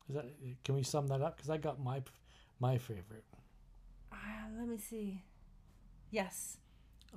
Is 0.09 0.15
that 0.17 0.27
can 0.65 0.75
we 0.75 0.83
sum 0.83 1.07
that 1.09 1.21
up? 1.21 1.37
Because 1.37 1.51
I 1.51 1.57
got 1.57 1.83
my 1.83 2.03
my 2.61 2.79
favorite. 2.79 3.25
Uh, 4.13 4.17
let 4.59 4.69
me 4.69 4.79
see. 4.79 5.23
Yes. 6.11 6.59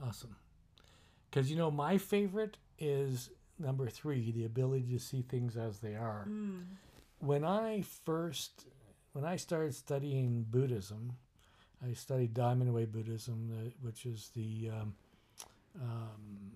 Awesome. 0.06 0.36
Because 1.30 1.50
you 1.50 1.58
know 1.58 1.72
my 1.72 1.98
favorite 1.98 2.58
is 2.80 3.30
number 3.60 3.88
three, 3.90 4.32
the 4.32 4.46
ability 4.46 4.88
to 4.94 5.00
see 5.00 5.22
things 5.22 5.56
as 5.58 5.80
they 5.80 5.96
are. 5.96 6.26
Mm. 6.30 6.64
when 7.20 7.44
I 7.44 7.82
first, 8.06 8.66
when 9.14 9.24
I 9.26 9.38
started 9.38 9.74
studying 9.74 10.46
Buddhism, 10.50 11.14
I 11.88 11.94
studied 11.94 12.34
Diamond 12.34 12.74
Way 12.74 12.86
Buddhism, 12.86 13.52
uh, 13.52 13.70
which 13.82 14.06
is 14.06 14.32
the 14.36 14.70
um, 14.72 14.96
um, 15.82 16.52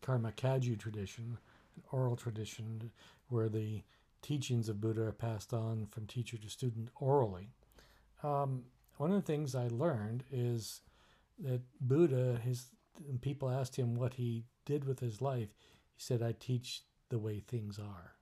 Karma 0.00 0.32
Kagyu 0.32 0.78
tradition, 0.78 1.38
an 1.76 1.82
oral 1.90 2.16
tradition 2.16 2.90
where 3.28 3.48
the 3.48 3.82
teachings 4.22 4.68
of 4.68 4.80
Buddha 4.80 5.02
are 5.02 5.12
passed 5.12 5.52
on 5.52 5.86
from 5.86 6.06
teacher 6.06 6.38
to 6.38 6.48
student 6.48 6.88
orally. 6.96 7.50
Um, 8.22 8.64
one 8.96 9.10
of 9.10 9.16
the 9.16 9.26
things 9.26 9.54
I 9.54 9.68
learned 9.68 10.24
is 10.30 10.80
that 11.38 11.60
Buddha, 11.80 12.40
his 12.42 12.66
people 13.20 13.50
asked 13.50 13.76
him 13.76 13.94
what 13.94 14.14
he 14.14 14.44
did 14.64 14.84
with 14.84 15.00
his 15.00 15.20
life. 15.20 15.48
He 15.94 16.00
said, 16.00 16.22
"I 16.22 16.32
teach 16.32 16.82
the 17.08 17.18
way 17.18 17.40
things 17.40 17.78
are." 17.78 18.12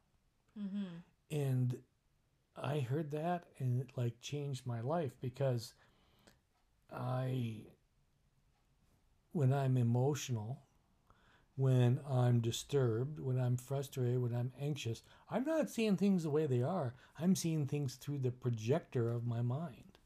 Mm-hmm. 0.58 0.84
and 1.30 1.76
I 2.56 2.80
heard 2.80 3.12
that 3.12 3.44
and 3.58 3.80
it 3.80 3.90
like 3.96 4.20
changed 4.20 4.66
my 4.66 4.80
life 4.80 5.12
because 5.20 5.74
I 6.92 7.62
when 9.32 9.52
I'm 9.52 9.76
emotional, 9.76 10.58
when 11.60 12.00
I'm 12.10 12.40
disturbed, 12.40 13.20
when 13.20 13.38
I'm 13.38 13.58
frustrated, 13.58 14.22
when 14.22 14.34
I'm 14.34 14.50
anxious, 14.58 15.02
I'm 15.28 15.44
not 15.44 15.68
seeing 15.68 15.94
things 15.94 16.22
the 16.22 16.30
way 16.30 16.46
they 16.46 16.62
are. 16.62 16.94
I'm 17.18 17.36
seeing 17.36 17.66
things 17.66 17.96
through 17.96 18.20
the 18.20 18.30
projector 18.30 19.10
of 19.10 19.26
my 19.26 19.42
mind 19.42 19.98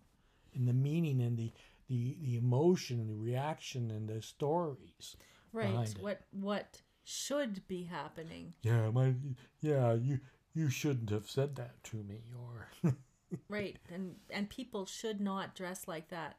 and 0.52 0.66
the 0.66 0.72
meaning 0.72 1.22
and 1.22 1.38
the 1.38 1.52
the, 1.86 2.16
the 2.22 2.36
emotion 2.36 2.98
and 2.98 3.10
the 3.10 3.14
reaction 3.14 3.90
and 3.90 4.08
the 4.08 4.20
stories. 4.20 5.16
Right. 5.52 5.94
What 6.00 6.22
what 6.32 6.80
should 7.04 7.68
be 7.68 7.84
happening. 7.84 8.54
Yeah, 8.62 8.90
my 8.90 9.14
yeah, 9.60 9.92
you 9.92 10.18
you 10.54 10.70
shouldn't 10.70 11.10
have 11.10 11.30
said 11.30 11.54
that 11.56 11.84
to 11.84 11.98
me 11.98 12.22
or 12.36 12.94
Right. 13.48 13.76
And 13.92 14.16
and 14.28 14.50
people 14.50 14.86
should 14.86 15.20
not 15.20 15.54
dress 15.54 15.86
like 15.86 16.08
that. 16.08 16.36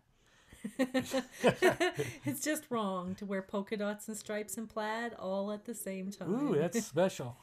it's 2.26 2.42
just 2.42 2.66
wrong 2.70 3.16
to 3.16 3.26
wear 3.26 3.42
polka 3.42 3.78
dots 3.78 4.08
and 4.08 4.18
stripes 4.18 4.58
and 4.58 4.70
plaid 4.70 5.14
all 5.18 5.52
at 5.52 5.66
the 5.66 5.74
same 5.74 6.12
time. 6.12 6.30
Ooh, 6.30 6.56
that's 6.56 6.86
special. 6.86 7.38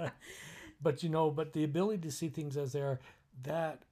but 0.82 1.02
you 1.02 1.08
know, 1.08 1.30
but 1.30 1.52
the 1.52 1.64
ability 1.64 2.02
to 2.02 2.10
see 2.10 2.28
things 2.28 2.56
as 2.56 2.72
they 2.72 2.80
are, 2.80 3.00
that 3.42 3.82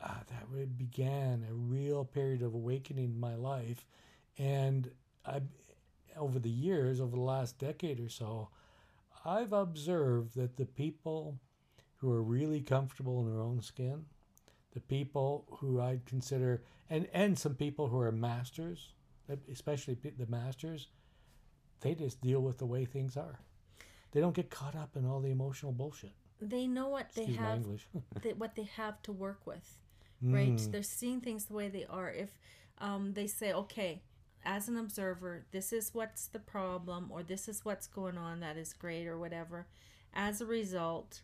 uh, 0.00 0.20
that 0.28 0.44
really 0.50 0.66
began 0.66 1.44
a 1.48 1.54
real 1.54 2.04
period 2.04 2.42
of 2.42 2.54
awakening 2.54 3.04
in 3.06 3.20
my 3.20 3.34
life, 3.34 3.84
and 4.36 4.90
I, 5.26 5.40
over 6.16 6.38
the 6.38 6.50
years, 6.50 7.00
over 7.00 7.16
the 7.16 7.22
last 7.22 7.58
decade 7.58 8.00
or 8.00 8.08
so, 8.08 8.48
I've 9.24 9.52
observed 9.52 10.36
that 10.36 10.56
the 10.56 10.66
people 10.66 11.38
who 11.96 12.12
are 12.12 12.22
really 12.22 12.60
comfortable 12.60 13.20
in 13.20 13.26
their 13.26 13.42
own 13.42 13.60
skin, 13.60 14.04
the 14.78 14.96
people 14.96 15.44
who 15.58 15.80
I'd 15.80 16.04
consider, 16.06 16.62
and 16.88 17.08
and 17.12 17.36
some 17.38 17.54
people 17.54 17.88
who 17.88 17.98
are 17.98 18.12
masters, 18.12 18.92
especially 19.50 19.94
the 19.94 20.26
masters, 20.26 20.88
they 21.80 21.94
just 21.94 22.20
deal 22.20 22.40
with 22.40 22.58
the 22.58 22.66
way 22.66 22.84
things 22.84 23.16
are. 23.16 23.40
They 24.12 24.20
don't 24.20 24.36
get 24.36 24.50
caught 24.50 24.76
up 24.76 24.96
in 24.96 25.04
all 25.04 25.20
the 25.20 25.30
emotional 25.30 25.72
bullshit. 25.72 26.12
they 26.40 26.66
know 26.66 26.88
what 26.88 27.12
they 27.14 27.22
Excuse 27.22 27.40
my 27.40 27.46
have 27.46 27.64
they, 28.22 28.32
what 28.32 28.54
they 28.54 28.68
have 28.76 29.02
to 29.02 29.12
work 29.12 29.40
with. 29.46 29.78
Right? 30.22 30.56
Mm, 30.56 30.70
They're 30.72 30.82
seeing 30.82 31.20
things 31.20 31.44
the 31.46 31.54
way 31.54 31.68
they 31.68 31.84
are. 31.88 32.10
If 32.10 32.30
um, 32.78 33.12
they 33.14 33.26
say, 33.26 33.52
okay, 33.52 34.02
as 34.44 34.68
an 34.68 34.76
observer, 34.76 35.44
this 35.52 35.72
is 35.72 35.92
what's 35.92 36.26
the 36.28 36.38
problem, 36.40 37.08
or 37.10 37.22
this 37.22 37.48
is 37.48 37.64
what's 37.64 37.86
going 37.86 38.18
on 38.18 38.40
that 38.40 38.56
is 38.56 38.72
great, 38.72 39.06
or 39.06 39.18
whatever. 39.18 39.66
As 40.14 40.40
a 40.40 40.46
result, 40.46 41.20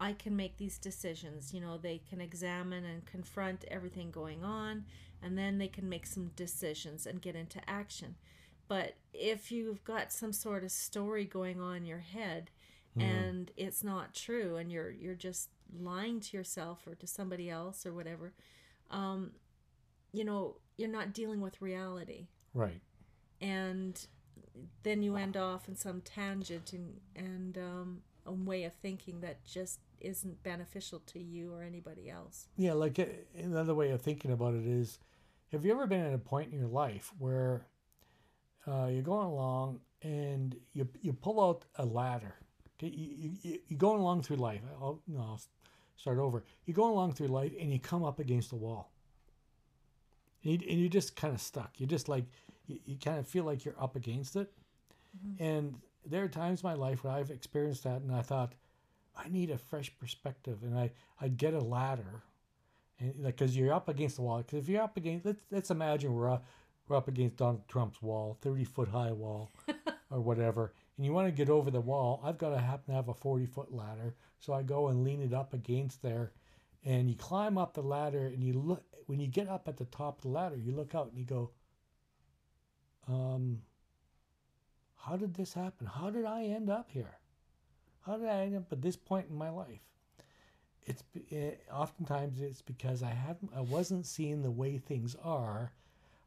I 0.00 0.12
can 0.12 0.36
make 0.36 0.56
these 0.56 0.78
decisions. 0.78 1.52
You 1.52 1.60
know, 1.60 1.76
they 1.76 2.00
can 2.08 2.20
examine 2.20 2.84
and 2.84 3.04
confront 3.04 3.64
everything 3.68 4.10
going 4.10 4.44
on, 4.44 4.84
and 5.22 5.36
then 5.36 5.58
they 5.58 5.68
can 5.68 5.88
make 5.88 6.06
some 6.06 6.30
decisions 6.36 7.06
and 7.06 7.20
get 7.20 7.34
into 7.34 7.60
action. 7.68 8.16
But 8.68 8.94
if 9.14 9.50
you've 9.50 9.82
got 9.84 10.12
some 10.12 10.32
sort 10.32 10.62
of 10.62 10.70
story 10.70 11.24
going 11.24 11.60
on 11.60 11.76
in 11.76 11.86
your 11.86 11.98
head 12.00 12.50
mm, 12.96 13.02
and 13.02 13.50
it's 13.56 13.82
not 13.82 14.14
true 14.14 14.56
and 14.56 14.70
you're 14.70 14.90
you're 14.90 15.14
just 15.14 15.48
lying 15.80 16.20
to 16.20 16.36
yourself 16.36 16.86
or 16.86 16.94
to 16.94 17.06
somebody 17.06 17.48
else 17.48 17.86
or 17.86 17.94
whatever, 17.94 18.34
um, 18.90 19.32
you 20.12 20.24
know, 20.24 20.56
you're 20.76 20.88
not 20.88 21.14
dealing 21.14 21.40
with 21.40 21.60
reality. 21.62 22.28
right. 22.54 22.80
And 23.40 24.06
then 24.82 25.02
you 25.02 25.16
end 25.16 25.36
off 25.36 25.68
in 25.68 25.76
some 25.76 26.00
tangent 26.00 26.72
and, 26.72 27.00
and 27.14 27.56
um, 27.56 28.02
a 28.28 28.32
way 28.32 28.64
of 28.64 28.72
thinking 28.74 29.20
that 29.20 29.44
just 29.44 29.80
isn't 30.00 30.42
beneficial 30.42 31.00
to 31.06 31.18
you 31.18 31.52
or 31.52 31.62
anybody 31.62 32.08
else. 32.08 32.48
Yeah, 32.56 32.74
like 32.74 32.98
uh, 32.98 33.06
another 33.36 33.74
way 33.74 33.90
of 33.90 34.00
thinking 34.00 34.30
about 34.30 34.54
it 34.54 34.66
is, 34.66 34.98
have 35.52 35.64
you 35.64 35.72
ever 35.72 35.86
been 35.86 36.04
at 36.04 36.14
a 36.14 36.18
point 36.18 36.52
in 36.52 36.58
your 36.58 36.68
life 36.68 37.12
where 37.18 37.66
uh, 38.66 38.86
you're 38.86 39.02
going 39.02 39.26
along 39.26 39.80
and 40.02 40.54
you 40.72 40.86
you 41.00 41.12
pull 41.12 41.40
out 41.42 41.64
a 41.76 41.84
ladder? 41.84 42.34
Okay, 42.76 42.94
you, 42.94 43.32
you, 43.42 43.58
you're 43.68 43.78
going 43.78 44.00
along 44.00 44.22
through 44.22 44.36
life. 44.36 44.60
I'll, 44.80 45.00
no, 45.08 45.20
I'll 45.20 45.40
start 45.96 46.18
over. 46.18 46.44
You're 46.64 46.76
going 46.76 46.92
along 46.92 47.14
through 47.14 47.28
life 47.28 47.52
and 47.58 47.72
you 47.72 47.80
come 47.80 48.04
up 48.04 48.20
against 48.20 48.52
a 48.52 48.56
wall. 48.56 48.92
And, 50.44 50.52
you, 50.52 50.68
and 50.70 50.78
you're 50.78 50.88
just 50.88 51.16
kind 51.16 51.34
of 51.34 51.40
stuck. 51.40 51.72
You're 51.78 51.88
just 51.88 52.08
like, 52.08 52.26
you, 52.66 52.78
you 52.84 52.96
kind 52.96 53.18
of 53.18 53.26
feel 53.26 53.44
like 53.44 53.64
you're 53.64 53.80
up 53.80 53.96
against 53.96 54.36
it. 54.36 54.52
And 55.40 55.74
there 56.06 56.24
are 56.24 56.28
times 56.28 56.62
in 56.62 56.68
my 56.68 56.74
life 56.74 57.04
where 57.04 57.12
I've 57.12 57.30
experienced 57.30 57.84
that 57.84 58.02
and 58.02 58.14
I 58.14 58.22
thought, 58.22 58.54
I 59.16 59.28
need 59.28 59.50
a 59.50 59.58
fresh 59.58 59.92
perspective. 59.98 60.58
And 60.62 60.78
I, 60.78 60.92
I'd 61.20 61.36
get 61.36 61.54
a 61.54 61.60
ladder 61.60 62.22
and 63.00 63.14
like 63.18 63.36
because 63.36 63.56
you're 63.56 63.72
up 63.72 63.88
against 63.88 64.16
the 64.16 64.22
wall. 64.22 64.38
Because 64.38 64.58
if 64.58 64.68
you're 64.68 64.82
up 64.82 64.96
against, 64.96 65.26
let's 65.26 65.42
let's 65.50 65.70
imagine 65.70 66.14
we're 66.14 66.30
up, 66.30 66.44
we're 66.86 66.96
up 66.96 67.08
against 67.08 67.36
Donald 67.36 67.66
Trump's 67.68 68.02
wall, 68.02 68.38
thirty 68.40 68.64
foot 68.64 68.88
high 68.88 69.12
wall, 69.12 69.50
or 70.10 70.20
whatever, 70.20 70.72
and 70.96 71.06
you 71.06 71.12
want 71.12 71.28
to 71.28 71.32
get 71.32 71.50
over 71.50 71.70
the 71.70 71.80
wall. 71.80 72.20
I've 72.24 72.38
got 72.38 72.50
to 72.50 72.58
happen 72.58 72.86
to 72.88 72.92
have 72.92 73.08
a 73.08 73.14
forty 73.14 73.46
foot 73.46 73.72
ladder, 73.72 74.14
so 74.38 74.52
I 74.52 74.62
go 74.62 74.88
and 74.88 75.04
lean 75.04 75.22
it 75.22 75.32
up 75.32 75.54
against 75.54 76.02
there, 76.02 76.32
and 76.84 77.08
you 77.08 77.16
climb 77.16 77.58
up 77.58 77.74
the 77.74 77.82
ladder, 77.82 78.26
and 78.26 78.42
you 78.42 78.54
look. 78.54 78.82
When 79.06 79.20
you 79.20 79.26
get 79.26 79.48
up 79.48 79.68
at 79.68 79.78
the 79.78 79.86
top 79.86 80.18
of 80.18 80.22
the 80.22 80.28
ladder, 80.28 80.56
you 80.56 80.70
look 80.70 80.94
out 80.94 81.08
and 81.08 81.18
you 81.18 81.24
go, 81.24 81.50
um, 83.08 83.62
how 84.98 85.16
did 85.16 85.34
this 85.34 85.54
happen? 85.54 85.86
How 85.86 86.10
did 86.10 86.24
I 86.24 86.44
end 86.44 86.70
up 86.70 86.90
here? 86.90 87.18
How 88.06 88.16
did 88.16 88.28
I 88.28 88.40
end 88.40 88.56
up 88.56 88.72
at 88.72 88.82
this 88.82 88.96
point 88.96 89.28
in 89.30 89.36
my 89.36 89.50
life? 89.50 89.88
it's 90.88 91.04
uh, 91.32 91.72
oftentimes 91.72 92.40
it's 92.40 92.62
because 92.62 93.02
I 93.02 93.10
hadn't 93.10 93.52
I 93.54 93.60
wasn't 93.60 94.06
seeing 94.06 94.42
the 94.42 94.50
way 94.50 94.78
things 94.78 95.14
are. 95.22 95.72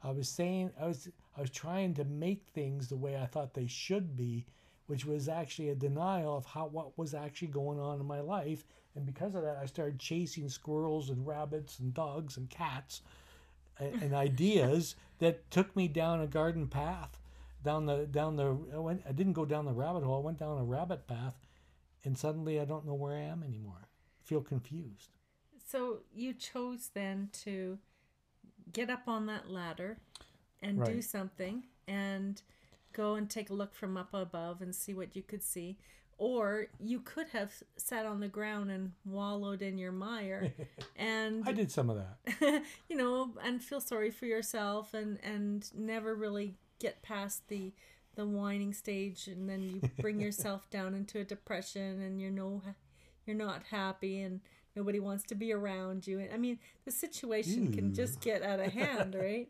I 0.03 0.11
was 0.11 0.29
saying 0.29 0.71
I 0.79 0.85
was 0.85 1.09
I 1.35 1.41
was 1.41 1.49
trying 1.49 1.95
to 1.95 2.05
make 2.05 2.45
things 2.53 2.87
the 2.87 2.95
way 2.95 3.17
I 3.17 3.25
thought 3.25 3.53
they 3.55 3.67
should 3.67 4.15
be, 4.15 4.45
which 4.85 5.03
was 5.05 5.27
actually 5.27 5.69
a 5.69 5.75
denial 5.75 6.37
of 6.37 6.45
how 6.45 6.67
what 6.67 6.97
was 6.97 7.13
actually 7.13 7.47
going 7.47 7.79
on 7.79 7.99
in 7.99 8.05
my 8.05 8.21
life. 8.21 8.63
And 8.95 9.05
because 9.05 9.33
of 9.33 9.41
that, 9.41 9.57
I 9.61 9.65
started 9.65 9.99
chasing 9.99 10.47
squirrels 10.47 11.09
and 11.09 11.25
rabbits 11.25 11.79
and 11.79 11.93
dogs 11.93 12.37
and 12.37 12.49
cats 12.49 13.01
and, 13.79 14.01
and 14.01 14.13
ideas 14.29 14.95
that 15.19 15.49
took 15.49 15.75
me 15.75 15.87
down 15.87 16.21
a 16.21 16.27
garden 16.27 16.67
path, 16.67 17.17
down 17.63 17.85
the 17.85 18.07
down 18.07 18.35
the 18.35 18.57
I 18.73 18.79
went 18.79 19.03
I 19.07 19.11
didn't 19.11 19.33
go 19.33 19.45
down 19.45 19.65
the 19.65 19.73
rabbit 19.73 20.03
hole. 20.03 20.17
I 20.17 20.25
went 20.25 20.39
down 20.39 20.57
a 20.57 20.63
rabbit 20.63 21.07
path, 21.07 21.35
and 22.03 22.17
suddenly 22.17 22.59
I 22.59 22.65
don't 22.65 22.85
know 22.85 22.93
where 22.95 23.15
I 23.15 23.21
am 23.21 23.43
anymore 23.43 23.87
feel 24.23 24.41
confused. 24.41 25.09
So 25.67 25.99
you 26.13 26.33
chose 26.33 26.91
then 26.93 27.29
to 27.43 27.79
get 28.71 28.89
up 28.89 29.07
on 29.07 29.25
that 29.25 29.49
ladder 29.49 29.97
and 30.61 30.83
do 30.85 31.01
something 31.01 31.63
and 31.85 32.41
go 32.93 33.15
and 33.15 33.29
take 33.29 33.49
a 33.49 33.53
look 33.53 33.73
from 33.73 33.97
up 33.97 34.13
above 34.13 34.61
and 34.61 34.73
see 34.73 34.93
what 34.93 35.15
you 35.17 35.21
could 35.21 35.43
see. 35.43 35.77
Or 36.17 36.67
you 36.79 36.99
could 36.99 37.27
have 37.29 37.51
sat 37.75 38.05
on 38.05 38.21
the 38.21 38.29
ground 38.29 38.71
and 38.71 38.91
wallowed 39.05 39.61
in 39.61 39.77
your 39.77 39.91
mire 39.91 40.53
and 40.95 41.43
I 41.45 41.51
did 41.51 41.71
some 41.71 41.89
of 41.89 41.97
that. 41.97 42.63
you 42.89 42.95
know, 42.95 43.33
and 43.43 43.61
feel 43.61 43.81
sorry 43.81 44.11
for 44.11 44.27
yourself 44.27 44.93
and 44.93 45.17
and 45.23 45.69
never 45.75 46.15
really 46.15 46.55
get 46.81 47.01
past 47.01 47.47
the 47.47 47.71
the 48.15 48.25
whining 48.25 48.73
stage 48.73 49.27
and 49.27 49.49
then 49.49 49.69
you 49.69 49.81
bring 50.01 50.19
yourself 50.19 50.69
down 50.69 50.93
into 50.93 51.19
a 51.19 51.23
depression 51.23 52.01
and 52.01 52.19
you're 52.19 52.31
no 52.31 52.61
you're 53.25 53.35
not 53.35 53.63
happy 53.69 54.21
and 54.21 54.41
nobody 54.75 54.99
wants 54.99 55.23
to 55.23 55.35
be 55.35 55.53
around 55.53 56.05
you 56.07 56.27
i 56.33 56.37
mean 56.37 56.59
the 56.85 56.91
situation 56.91 57.71
can 57.71 57.93
just 57.93 58.19
get 58.19 58.41
out 58.43 58.59
of 58.59 58.71
hand 58.73 59.15
right 59.19 59.47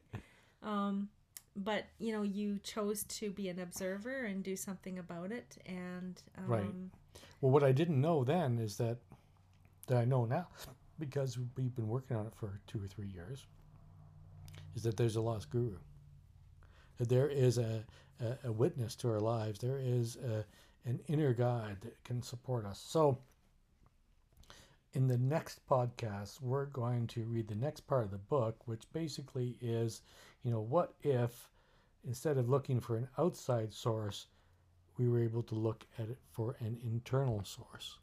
um 0.61 1.09
but 1.55 1.85
you 1.99 2.13
know 2.13 2.21
you 2.21 2.59
chose 2.63 3.03
to 3.05 3.29
be 3.31 3.49
an 3.49 3.59
observer 3.59 4.25
and 4.25 4.43
do 4.43 4.55
something 4.55 4.99
about 4.99 5.31
it 5.31 5.57
and 5.65 6.21
um, 6.37 6.45
Right. 6.47 6.65
Well, 7.41 7.51
what 7.51 7.63
I 7.63 7.71
didn't 7.71 7.99
know 7.99 8.23
then 8.23 8.59
is 8.59 8.77
that 8.77 8.97
that 9.87 9.97
I 9.97 10.05
know 10.05 10.25
now, 10.25 10.47
because 10.99 11.37
we've 11.57 11.75
been 11.75 11.87
working 11.87 12.15
on 12.15 12.27
it 12.27 12.33
for 12.35 12.59
two 12.67 12.81
or 12.81 12.87
three 12.87 13.07
years, 13.07 13.47
is 14.75 14.83
that 14.83 14.95
there's 14.95 15.15
a 15.15 15.21
lost 15.21 15.49
guru. 15.49 15.77
There 16.99 17.27
is 17.29 17.57
a, 17.57 17.83
a, 18.19 18.47
a 18.47 18.51
witness 18.51 18.95
to 18.97 19.09
our 19.09 19.19
lives. 19.19 19.59
There 19.59 19.79
is 19.79 20.17
a, 20.17 20.45
an 20.87 20.99
inner 21.07 21.33
guide 21.33 21.77
that 21.81 22.03
can 22.03 22.21
support 22.21 22.65
us. 22.65 22.79
So, 22.79 23.17
in 24.93 25.07
the 25.07 25.17
next 25.17 25.65
podcast, 25.67 26.41
we're 26.41 26.65
going 26.65 27.07
to 27.07 27.23
read 27.23 27.47
the 27.47 27.55
next 27.55 27.81
part 27.81 28.03
of 28.03 28.11
the 28.11 28.17
book, 28.17 28.67
which 28.67 28.83
basically 28.91 29.57
is, 29.61 30.01
you 30.43 30.51
know, 30.51 30.59
what 30.59 30.93
if 31.01 31.49
instead 32.05 32.37
of 32.37 32.49
looking 32.49 32.79
for 32.79 32.97
an 32.97 33.07
outside 33.17 33.73
source, 33.73 34.27
we 34.97 35.07
were 35.07 35.21
able 35.23 35.43
to 35.43 35.55
look 35.55 35.85
at 35.97 36.09
it 36.09 36.17
for 36.31 36.55
an 36.59 36.77
internal 36.83 37.43
source. 37.43 37.97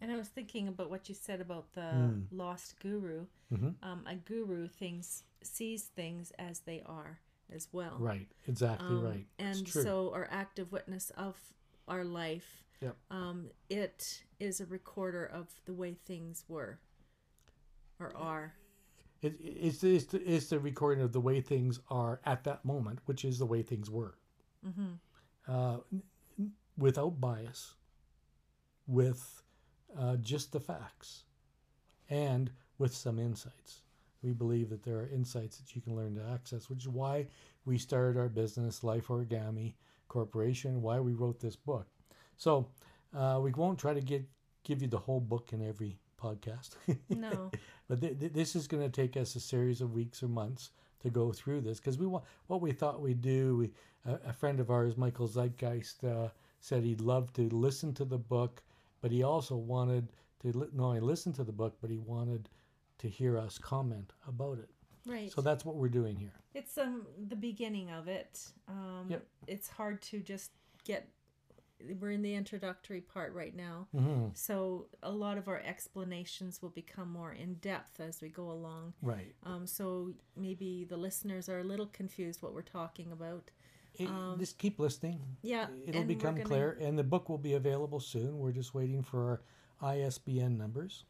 and 0.00 0.10
i 0.10 0.16
was 0.16 0.28
thinking 0.28 0.66
about 0.68 0.88
what 0.90 1.08
you 1.08 1.14
said 1.14 1.40
about 1.40 1.72
the 1.74 1.80
Mm. 1.80 2.24
lost 2.30 2.80
guru 2.80 3.26
hmm 3.50 3.70
um, 3.82 4.02
a 4.06 4.14
guru 4.14 4.66
things 4.68 5.24
sees 5.42 5.82
things 5.84 6.32
as 6.38 6.60
they 6.60 6.80
are 6.86 7.20
as 7.54 7.68
well 7.72 7.96
Right, 7.98 8.28
exactly 8.46 8.96
Um, 8.96 9.04
right. 9.04 9.26
And 9.38 9.66
so, 9.68 10.12
our 10.12 10.28
active 10.30 10.72
witness 10.72 11.10
of 11.10 11.36
our 11.88 12.04
life, 12.04 12.64
Yep. 12.80 12.96
um, 13.10 13.50
it 13.68 14.24
is 14.38 14.60
a 14.60 14.66
recorder 14.66 15.24
of 15.26 15.48
the 15.66 15.72
way 15.74 15.94
things 15.94 16.44
were 16.48 16.78
or 17.98 18.12
are. 18.16 18.54
it, 19.22 19.34
it's, 19.40 19.82
it's, 19.84 20.04
the, 20.06 20.22
it's 20.22 20.46
the 20.48 20.58
recording 20.58 21.02
of 21.04 21.12
the 21.12 21.20
way 21.20 21.40
things 21.40 21.80
are 21.90 22.20
at 22.24 22.44
that 22.44 22.64
moment, 22.64 23.00
which 23.06 23.24
is 23.24 23.38
the 23.38 23.46
way 23.46 23.62
things 23.62 23.90
were, 23.90 24.14
hmm 24.64 24.92
uh, 25.48 25.78
without 26.78 27.20
bias, 27.20 27.74
with 28.86 29.42
uh, 29.98 30.16
just 30.16 30.52
the 30.52 30.60
facts, 30.60 31.24
and 32.08 32.50
with 32.78 32.94
some 32.94 33.18
insights. 33.18 33.82
We 34.22 34.32
believe 34.32 34.68
that 34.70 34.82
there 34.82 34.98
are 34.98 35.08
insights 35.08 35.58
that 35.58 35.74
you 35.74 35.80
can 35.80 35.96
learn 35.96 36.14
to 36.16 36.24
access, 36.32 36.68
which 36.68 36.80
is 36.80 36.88
why 36.88 37.26
we 37.64 37.78
started 37.78 38.18
our 38.18 38.28
business, 38.28 38.84
Life 38.84 39.08
Origami 39.08 39.74
Corporation, 40.08 40.82
why 40.82 41.00
we 41.00 41.12
wrote 41.14 41.40
this 41.40 41.56
book. 41.56 41.86
So 42.36 42.68
uh, 43.16 43.40
we 43.42 43.52
won't 43.52 43.78
try 43.78 43.94
to 43.94 44.00
get 44.00 44.24
give 44.62 44.82
you 44.82 44.88
the 44.88 44.98
whole 44.98 45.20
book 45.20 45.52
in 45.52 45.66
every 45.66 45.98
podcast. 46.20 46.70
No. 47.08 47.50
But 47.88 48.00
th- 48.00 48.20
th- 48.20 48.32
this 48.32 48.54
is 48.54 48.68
going 48.68 48.82
to 48.82 48.90
take 48.90 49.16
us 49.16 49.34
a 49.34 49.40
series 49.40 49.80
of 49.80 49.94
weeks 49.94 50.22
or 50.22 50.28
months 50.28 50.70
to 51.02 51.10
go 51.10 51.32
through 51.32 51.62
this 51.62 51.78
because 51.80 51.98
we 51.98 52.06
want 52.06 52.24
what 52.46 52.60
we 52.60 52.72
thought 52.72 53.00
we'd 53.00 53.22
do. 53.22 53.56
We, 53.56 53.70
a, 54.06 54.28
a 54.28 54.32
friend 54.32 54.60
of 54.60 54.70
ours, 54.70 54.96
Michael 54.96 55.28
Zeitgeist, 55.28 56.04
uh, 56.04 56.28
said 56.60 56.84
he'd 56.84 57.00
love 57.00 57.32
to 57.34 57.48
listen 57.48 57.94
to 57.94 58.04
the 58.04 58.18
book, 58.18 58.62
but 59.00 59.10
he 59.10 59.22
also 59.22 59.56
wanted 59.56 60.08
to 60.42 60.56
li- 60.56 60.68
not 60.72 60.88
only 60.88 61.00
listen 61.00 61.32
to 61.34 61.44
the 61.44 61.52
book, 61.52 61.76
but 61.80 61.90
he 61.90 61.98
wanted 61.98 62.48
to 63.00 63.08
hear 63.08 63.36
us 63.38 63.58
comment 63.58 64.12
about 64.26 64.58
it. 64.58 64.68
Right. 65.06 65.30
So 65.32 65.40
that's 65.40 65.64
what 65.64 65.76
we're 65.76 65.88
doing 65.88 66.16
here. 66.16 66.32
it's 66.54 66.76
um 66.78 67.06
the 67.28 67.36
beginning 67.36 67.90
of 67.90 68.08
it. 68.08 68.40
Um, 68.68 69.06
Yep. 69.08 69.26
It's 69.46 69.68
hard 69.68 70.02
to 70.10 70.20
just 70.20 70.50
get. 70.84 71.08
We're 71.98 72.10
in 72.10 72.20
the 72.20 72.34
introductory 72.34 73.00
part 73.00 73.32
right 73.32 73.56
now, 73.56 73.88
hmm 73.96 74.26
so 74.34 74.88
a 75.02 75.10
lot 75.10 75.38
of 75.38 75.48
our 75.48 75.60
explanations 75.64 76.60
will 76.60 76.68
become 76.82 77.10
more 77.10 77.32
in 77.32 77.54
depth 77.54 78.00
as 78.00 78.20
we 78.20 78.28
go 78.28 78.50
along. 78.50 78.92
Right. 79.00 79.34
Um, 79.44 79.66
so 79.66 80.12
maybe 80.36 80.84
the 80.84 80.98
listeners 80.98 81.48
are 81.48 81.60
a 81.60 81.64
little 81.64 81.86
confused 81.86 82.42
what 82.42 82.52
we're 82.52 82.60
talking 82.80 83.10
about. 83.12 83.50
It- 83.94 84.10
just 84.38 84.58
keep 84.58 84.78
listening. 84.78 85.20
Yeah, 85.42 85.68
It'll 85.86 86.04
become 86.04 86.34
gonna- 86.34 86.44
clear, 86.44 86.72
and 86.80 86.98
the 86.98 87.02
book 87.14 87.30
will 87.30 87.38
be 87.38 87.54
available 87.54 87.98
soon. 88.00 88.38
We're 88.38 88.52
just 88.52 88.74
waiting 88.74 89.02
for 89.02 89.40
our 89.80 89.90
ISBN 89.94 90.58
numbers. 90.58 91.04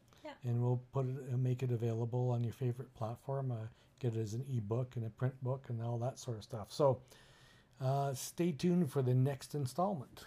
And 0.45 0.61
we'll 0.63 0.83
put 0.93 1.07
it, 1.07 1.17
uh, 1.33 1.37
make 1.37 1.63
it 1.63 1.71
available 1.71 2.31
on 2.31 2.43
your 2.45 2.53
favorite 2.53 2.93
platform. 2.95 3.53
Uh, 3.53 3.67
get 3.99 4.15
it 4.15 4.21
as 4.21 4.35
an 4.35 4.45
ebook 4.51 4.97
and 4.97 5.07
a 5.07 5.11
print 5.11 5.35
book 5.43 5.67
and 5.69 5.83
all 5.83 5.99
that 5.99 6.19
sort 6.19 6.39
of 6.39 6.43
stuff. 6.43 6.69
So, 6.71 7.01
uh, 7.81 8.15
stay 8.15 8.53
tuned 8.53 8.91
for 8.91 9.03
the 9.03 9.15
next 9.15 9.55
installment. 9.55 10.25